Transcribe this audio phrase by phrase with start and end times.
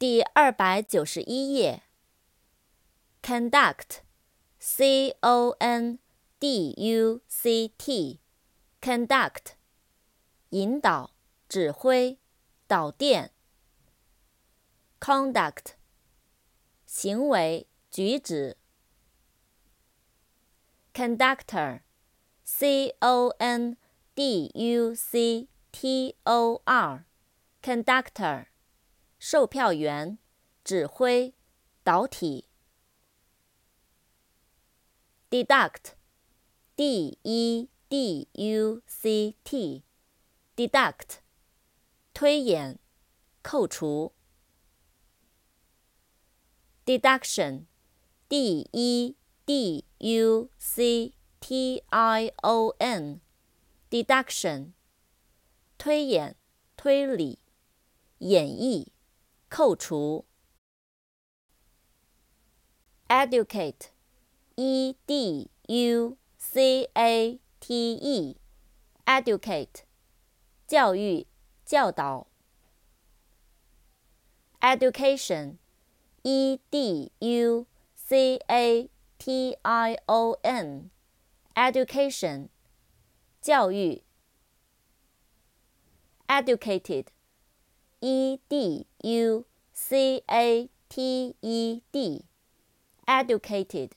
[0.00, 1.82] 第二百九十一页。
[3.22, 5.98] conduct，c o n
[6.38, 9.54] d u c t，conduct，
[10.50, 11.12] 引导、
[11.48, 12.18] 指挥、
[12.66, 13.32] 导电。
[15.00, 15.72] conduct，
[16.86, 18.56] 行为、举止。
[20.94, 23.76] conductor，c o n
[24.14, 28.46] d u c t o r，conductor。
[29.23, 30.17] 售票员，
[30.63, 31.35] 指挥，
[31.83, 32.47] 导体。
[35.29, 41.19] deduct，d e d u c t，deduct，
[42.15, 42.79] 推演，
[43.43, 44.15] 扣除。
[46.83, 54.71] deduction，d e d u c t i o n，deduction，
[55.77, 56.35] 推演，
[56.75, 57.37] 推理，
[58.17, 58.87] 演绎。
[59.51, 60.25] 扣除。
[63.09, 68.37] educate，e d u c a t
[69.05, 69.83] e，educate，
[70.65, 71.27] 教育、
[71.65, 72.27] 教导。
[74.61, 82.47] education，e d u c a t i o n，education，
[83.41, 84.05] 教育。
[88.00, 93.90] educated，e d u c a t e d，educated，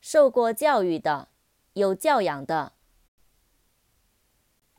[0.00, 1.28] 受过教育的，
[1.74, 2.72] 有教养的。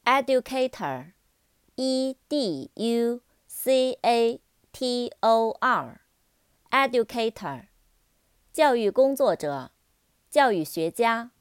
[0.04, 5.58] educator，e d u c a t o
[6.72, 7.68] r，educator，
[8.52, 9.72] 教育工作者，
[10.30, 11.32] 教育学家。